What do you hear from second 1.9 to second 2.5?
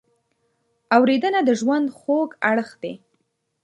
خوږ